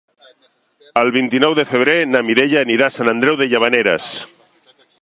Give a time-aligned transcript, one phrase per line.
[1.01, 4.13] El vint-i-nou de febrer na Mireia anirà a Sant Andreu de Llavaneres.